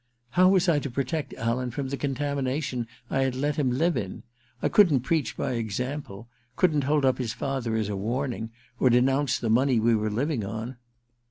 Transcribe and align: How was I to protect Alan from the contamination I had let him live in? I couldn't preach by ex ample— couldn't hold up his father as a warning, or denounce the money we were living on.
How 0.31 0.49
was 0.49 0.67
I 0.67 0.79
to 0.79 0.89
protect 0.89 1.31
Alan 1.35 1.69
from 1.69 1.89
the 1.89 1.95
contamination 1.95 2.87
I 3.11 3.19
had 3.21 3.35
let 3.35 3.57
him 3.57 3.69
live 3.69 3.95
in? 3.95 4.23
I 4.59 4.67
couldn't 4.67 5.01
preach 5.01 5.37
by 5.37 5.53
ex 5.57 5.79
ample— 5.79 6.27
couldn't 6.55 6.85
hold 6.85 7.05
up 7.05 7.19
his 7.19 7.33
father 7.33 7.75
as 7.75 7.87
a 7.87 7.95
warning, 7.95 8.49
or 8.79 8.89
denounce 8.89 9.37
the 9.37 9.51
money 9.51 9.79
we 9.79 9.93
were 9.93 10.09
living 10.09 10.43
on. 10.43 10.77